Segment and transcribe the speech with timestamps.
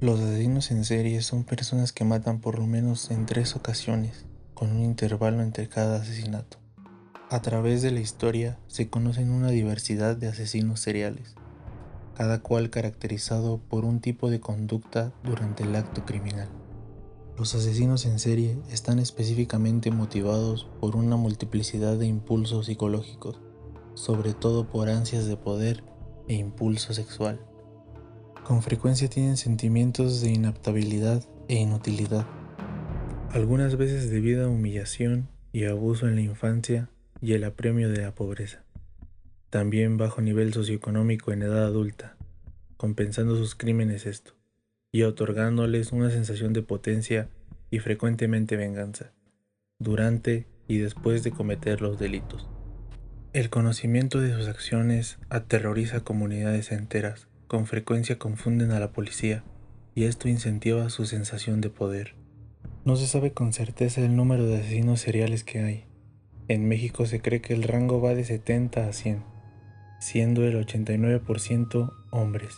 [0.00, 4.72] Los asesinos en serie son personas que matan por lo menos en tres ocasiones, con
[4.72, 6.58] un intervalo entre cada asesinato.
[7.30, 11.36] A través de la historia se conocen una diversidad de asesinos seriales,
[12.16, 16.48] cada cual caracterizado por un tipo de conducta durante el acto criminal.
[17.38, 23.40] Los asesinos en serie están específicamente motivados por una multiplicidad de impulsos psicológicos,
[23.94, 25.84] sobre todo por ansias de poder
[26.26, 27.40] e impulso sexual.
[28.44, 32.26] Con frecuencia tienen sentimientos de inaptabilidad e inutilidad,
[33.30, 36.90] algunas veces debido a humillación y abuso en la infancia
[37.22, 38.62] y el apremio de la pobreza.
[39.48, 42.16] También bajo nivel socioeconómico en edad adulta,
[42.76, 44.34] compensando sus crímenes esto,
[44.92, 47.30] y otorgándoles una sensación de potencia
[47.70, 49.12] y frecuentemente venganza,
[49.78, 52.46] durante y después de cometer los delitos.
[53.32, 59.44] El conocimiento de sus acciones aterroriza comunidades enteras, con frecuencia confunden a la policía,
[59.94, 62.16] y esto incentiva su sensación de poder.
[62.84, 65.84] No se sabe con certeza el número de asesinos seriales que hay,
[66.48, 69.22] en México se cree que el rango va de 70 a 100,
[70.00, 72.56] siendo el 89% hombres.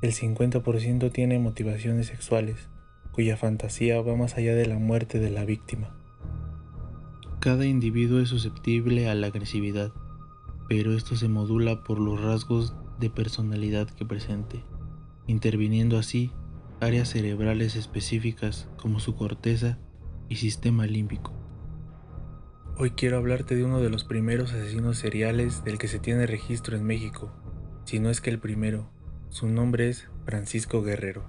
[0.00, 2.68] El 50% tiene motivaciones sexuales,
[3.10, 5.92] cuya fantasía va más allá de la muerte de la víctima.
[7.40, 9.90] Cada individuo es susceptible a la agresividad,
[10.68, 12.76] pero esto se modula por los rasgos
[13.10, 14.64] personalidad que presente,
[15.26, 16.32] interviniendo así
[16.80, 19.78] áreas cerebrales específicas como su corteza
[20.28, 21.32] y sistema límbico.
[22.76, 26.76] Hoy quiero hablarte de uno de los primeros asesinos seriales del que se tiene registro
[26.76, 27.32] en México,
[27.84, 28.90] si no es que el primero.
[29.28, 31.24] Su nombre es Francisco Guerrero.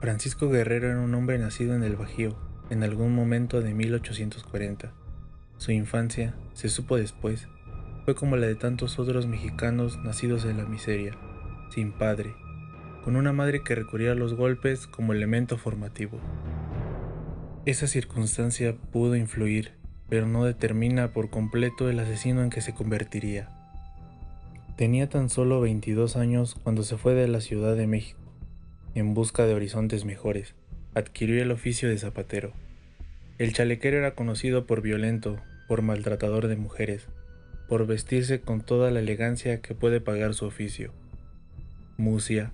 [0.00, 2.38] Francisco Guerrero era un hombre nacido en el Bajío,
[2.70, 4.94] en algún momento de 1840.
[5.56, 7.48] Su infancia, se supo después,
[8.08, 11.12] fue como la de tantos otros mexicanos nacidos en la miseria,
[11.68, 12.34] sin padre,
[13.04, 16.18] con una madre que recurría a los golpes como elemento formativo.
[17.66, 19.72] Esa circunstancia pudo influir
[20.08, 23.50] pero no determina por completo el asesino en que se convertiría.
[24.78, 28.22] Tenía tan solo 22 años cuando se fue de la Ciudad de México,
[28.94, 30.54] en busca de horizontes mejores.
[30.94, 32.54] Adquirió el oficio de zapatero.
[33.36, 35.38] El chalequero era conocido por violento,
[35.68, 37.06] por maltratador de mujeres,
[37.68, 40.92] por vestirse con toda la elegancia que puede pagar su oficio.
[41.96, 42.52] Musia,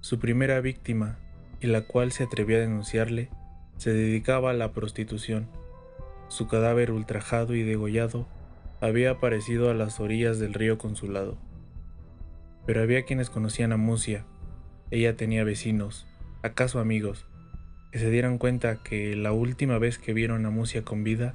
[0.00, 1.18] su primera víctima,
[1.60, 3.28] y la cual se atrevió a denunciarle,
[3.76, 5.48] se dedicaba a la prostitución
[6.30, 8.26] su cadáver ultrajado y degollado
[8.80, 11.36] había aparecido a las orillas del río Consulado.
[12.66, 14.24] Pero había quienes conocían a Musia.
[14.92, 16.06] Ella tenía vecinos,
[16.42, 17.26] acaso amigos,
[17.90, 21.34] que se dieran cuenta que la última vez que vieron a Musia con vida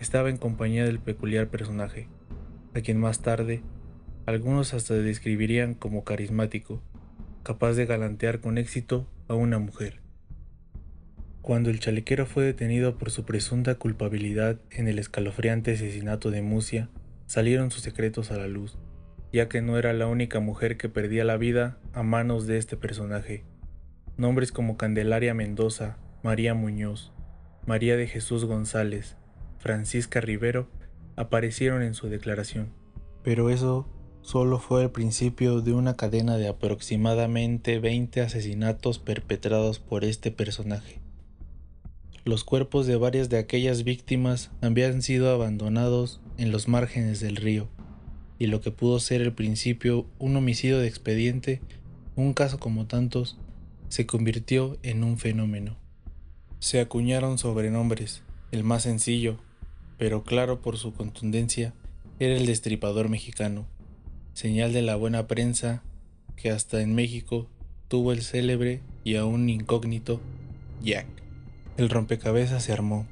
[0.00, 2.08] estaba en compañía del peculiar personaje,
[2.74, 3.62] a quien más tarde
[4.26, 6.82] algunos hasta describirían como carismático,
[7.42, 10.00] capaz de galantear con éxito a una mujer.
[11.42, 16.90] Cuando el chalequero fue detenido por su presunta culpabilidad en el escalofriante asesinato de Musia,
[17.26, 18.78] salieron sus secretos a la luz,
[19.32, 22.76] ya que no era la única mujer que perdía la vida a manos de este
[22.76, 23.44] personaje.
[24.16, 27.12] Nombres como Candelaria Mendoza, María Muñoz,
[27.66, 29.16] María de Jesús González,
[29.58, 30.68] Francisca Rivero
[31.16, 32.68] aparecieron en su declaración.
[33.22, 33.86] Pero eso
[34.22, 41.00] solo fue el principio de una cadena de aproximadamente 20 asesinatos perpetrados por este personaje.
[42.24, 47.68] Los cuerpos de varias de aquellas víctimas habían sido abandonados en los márgenes del río,
[48.38, 51.60] y lo que pudo ser al principio un homicidio de expediente,
[52.16, 53.38] un caso como tantos,
[53.88, 55.76] se convirtió en un fenómeno.
[56.58, 58.22] Se acuñaron sobrenombres,
[58.52, 59.38] el más sencillo,
[60.00, 61.74] pero claro por su contundencia,
[62.18, 63.66] era el destripador mexicano,
[64.32, 65.82] señal de la buena prensa
[66.36, 67.50] que hasta en México
[67.86, 70.22] tuvo el célebre y aún incógnito
[70.82, 71.06] Jack.
[71.76, 73.06] El rompecabezas se armó.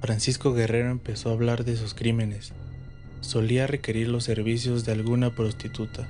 [0.00, 2.54] Francisco Guerrero empezó a hablar de sus crímenes.
[3.20, 6.08] Solía requerir los servicios de alguna prostituta.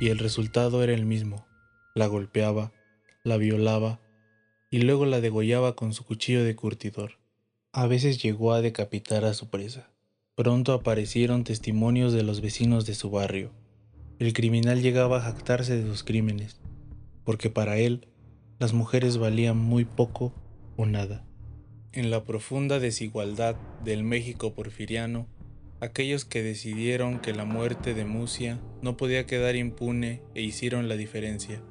[0.00, 1.48] Y el resultado era el mismo.
[1.96, 2.70] La golpeaba,
[3.24, 3.98] la violaba
[4.70, 7.18] y luego la degollaba con su cuchillo de curtidor.
[7.74, 9.88] A veces llegó a decapitar a su presa.
[10.34, 13.50] Pronto aparecieron testimonios de los vecinos de su barrio.
[14.18, 16.60] El criminal llegaba a jactarse de sus crímenes,
[17.24, 18.08] porque para él
[18.58, 20.34] las mujeres valían muy poco
[20.76, 21.24] o nada.
[21.92, 25.26] En la profunda desigualdad del México porfiriano,
[25.80, 30.96] aquellos que decidieron que la muerte de Musia no podía quedar impune e hicieron la
[30.96, 31.62] diferencia.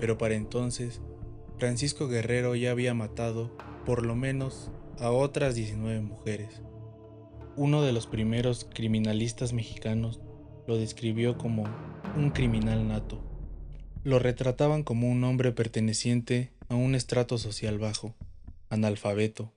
[0.00, 1.00] Pero para entonces,
[1.56, 3.56] Francisco Guerrero ya había matado,
[3.86, 6.60] por lo menos, a otras 19 mujeres.
[7.56, 10.20] Uno de los primeros criminalistas mexicanos
[10.66, 11.64] lo describió como
[12.16, 13.24] un criminal nato.
[14.04, 18.14] Lo retrataban como un hombre perteneciente a un estrato social bajo,
[18.68, 19.52] analfabeto,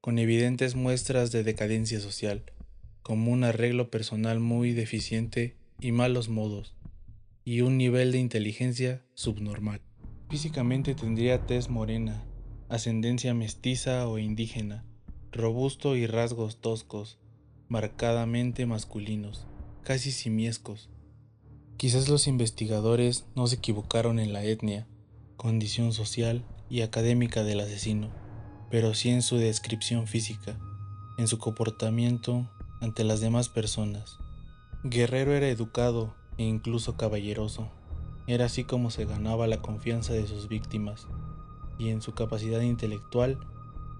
[0.00, 2.44] con evidentes muestras de decadencia social,
[3.02, 6.76] como un arreglo personal muy deficiente y malos modos,
[7.44, 9.80] y un nivel de inteligencia subnormal.
[10.28, 12.24] Físicamente tendría tez morena,
[12.68, 14.84] ascendencia mestiza o indígena,
[15.32, 17.18] robusto y rasgos toscos,
[17.68, 19.46] marcadamente masculinos,
[19.82, 20.90] casi simiescos.
[21.78, 24.86] Quizás los investigadores no se equivocaron en la etnia,
[25.36, 28.10] condición social y académica del asesino,
[28.70, 30.58] pero sí en su descripción física,
[31.16, 32.50] en su comportamiento
[32.80, 34.18] ante las demás personas.
[34.84, 37.70] Guerrero era educado e incluso caballeroso.
[38.26, 41.06] Era así como se ganaba la confianza de sus víctimas,
[41.78, 43.38] y en su capacidad intelectual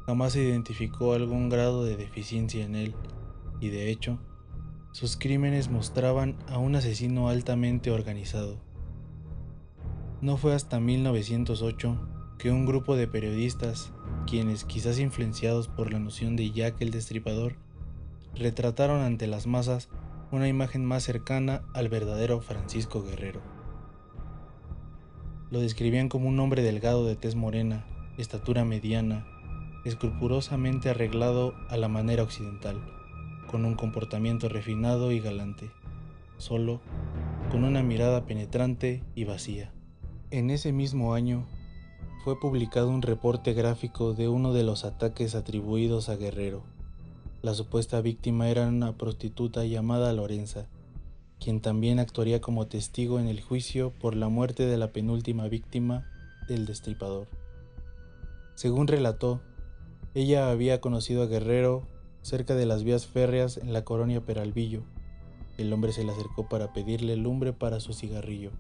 [0.07, 2.95] jamás se identificó algún grado de deficiencia en él,
[3.61, 4.19] y de hecho,
[4.93, 8.59] sus crímenes mostraban a un asesino altamente organizado.
[10.21, 11.97] No fue hasta 1908
[12.39, 13.93] que un grupo de periodistas,
[14.27, 17.57] quienes quizás influenciados por la noción de Jack el Destripador,
[18.35, 19.89] retrataron ante las masas
[20.31, 23.58] una imagen más cercana al verdadero Francisco Guerrero.
[25.51, 27.85] Lo describían como un hombre delgado de tez morena,
[28.19, 29.27] estatura mediana,
[29.85, 32.77] escrupulosamente arreglado a la manera occidental,
[33.51, 35.71] con un comportamiento refinado y galante,
[36.37, 36.81] solo,
[37.51, 39.73] con una mirada penetrante y vacía.
[40.31, 41.47] En ese mismo año,
[42.25, 46.63] fue publicado un reporte gráfico de uno de los ataques atribuidos a Guerrero.
[47.41, 50.67] La supuesta víctima era una prostituta llamada Lorenza,
[51.41, 56.09] quien también actuaría como testigo en el juicio por la muerte de la penúltima víctima
[56.49, 57.29] del destripador.
[58.55, 59.41] Según relató,
[60.15, 61.87] ella había conocido a Guerrero
[62.23, 64.83] cerca de las vías férreas en la colonia Peralvillo.
[65.59, 68.51] El hombre se le acercó para pedirle lumbre para su cigarrillo.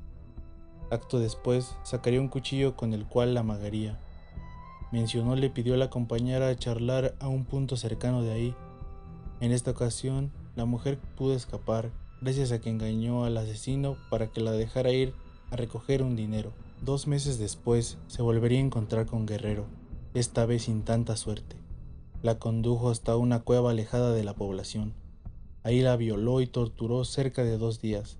[0.90, 3.98] Acto después, sacaría un cuchillo con el cual la amagaría.
[4.90, 8.54] Mencionó le pidió la acompañara a charlar a un punto cercano de ahí.
[9.40, 11.90] En esta ocasión, la mujer pudo escapar
[12.20, 15.14] gracias a que engañó al asesino para que la dejara ir
[15.50, 16.52] a recoger un dinero.
[16.82, 19.66] Dos meses después, se volvería a encontrar con Guerrero,
[20.14, 21.56] esta vez sin tanta suerte.
[22.22, 24.94] La condujo hasta una cueva alejada de la población.
[25.62, 28.18] Ahí la violó y torturó cerca de dos días.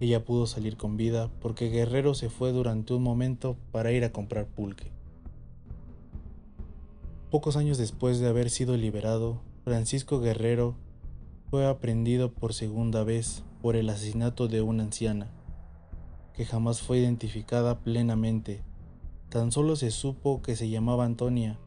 [0.00, 4.12] Ella pudo salir con vida porque Guerrero se fue durante un momento para ir a
[4.12, 4.90] comprar pulque.
[7.30, 10.74] Pocos años después de haber sido liberado, Francisco Guerrero
[11.50, 15.32] fue aprendido por segunda vez por el asesinato de una anciana,
[16.32, 18.62] que jamás fue identificada plenamente.
[19.30, 21.58] Tan solo se supo que se llamaba Antonia,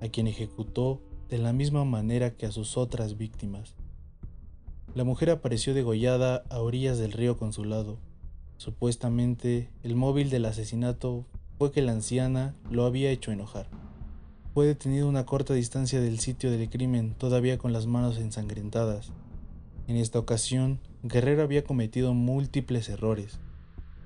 [0.00, 3.76] a quien ejecutó de la misma manera que a sus otras víctimas.
[4.96, 7.98] La mujer apareció degollada a orillas del río Consulado.
[8.56, 11.24] Supuestamente, el móvil del asesinato
[11.56, 13.68] fue que la anciana lo había hecho enojar.
[14.54, 19.10] Fue detenido a una corta distancia del sitio del crimen, todavía con las manos ensangrentadas.
[19.88, 23.38] En esta ocasión, Guerrero había cometido múltiples errores.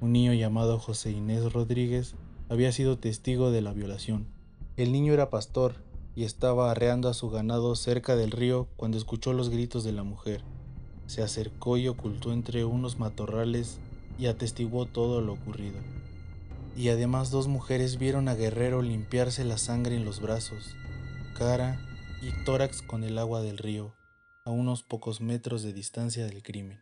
[0.01, 2.15] Un niño llamado José Inés Rodríguez
[2.49, 4.27] había sido testigo de la violación.
[4.77, 5.77] El niño era pastor
[6.17, 10.03] y estaba arreando a su ganado cerca del río cuando escuchó los gritos de la
[10.03, 10.43] mujer
[11.09, 13.81] se acercó y ocultó entre unos matorrales
[14.19, 15.79] y atestiguó todo lo ocurrido.
[16.79, 20.77] Y además dos mujeres vieron a Guerrero limpiarse la sangre en los brazos,
[21.37, 21.77] cara
[22.23, 23.97] y tórax con el agua del río,
[24.45, 26.79] a unos pocos metros de distancia del crimen.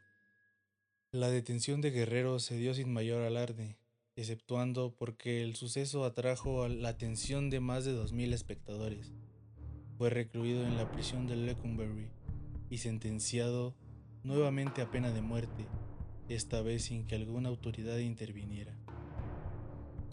[1.13, 3.79] La detención de Guerrero se dio sin mayor alarde,
[4.17, 9.15] exceptuando porque el suceso atrajo la atención de más de 2.000 espectadores.
[9.97, 12.11] Fue recluido en la prisión de Lecumberry
[12.69, 13.75] y sentenciado
[14.25, 15.67] nuevamente a pena de muerte,
[16.29, 18.77] esta vez sin que alguna autoridad interviniera.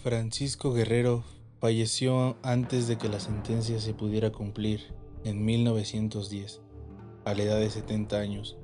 [0.04, 1.24] Francisco Guerrero
[1.62, 4.94] falleció antes de que la sentencia se pudiera cumplir,
[5.24, 6.60] en 1910,
[7.24, 8.58] a la edad de 70 años,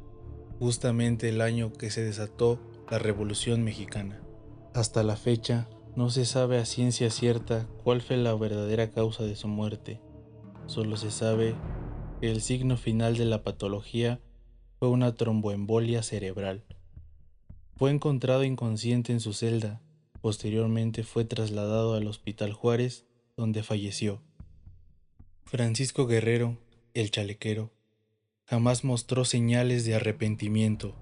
[0.60, 2.60] justamente el año que se desató
[2.91, 4.22] la Revolución Mexicana.
[4.74, 9.38] Hasta la fecha, no se sabe a ciencia cierta cuál fue la verdadera causa de
[9.38, 10.01] su muerte.
[10.65, 11.55] Solo se sabe
[12.19, 14.19] que el signo final de la patología
[14.77, 16.65] fue una tromboembolia cerebral.
[17.77, 19.81] Fue encontrado inconsciente en su celda.
[20.21, 23.05] Posteriormente fue trasladado al Hospital Juárez,
[23.38, 24.21] donde falleció.
[25.45, 26.57] Francisco Guerrero,
[26.93, 27.71] el chalequero,
[28.45, 30.95] jamás mostró señales de arrepentimiento